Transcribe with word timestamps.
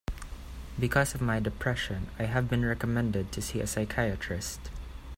Because 0.79 1.13
of 1.13 1.21
my 1.21 1.39
depression, 1.39 2.09
I 2.17 2.23
have 2.23 2.49
been 2.49 2.65
recommended 2.65 3.31
to 3.33 3.39
see 3.39 3.59
a 3.59 3.67
psychiatrist. 3.67 4.71